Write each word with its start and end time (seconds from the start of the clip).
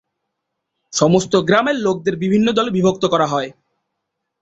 সমস্ত 0.93 1.33
গ্রামের 1.47 1.77
লোকদের 1.79 2.15
বিভিন্ন 2.15 2.47
দলে 2.51 2.71
বিভক্ত 2.71 3.03
করা 3.05 3.27
হয়। 3.27 3.49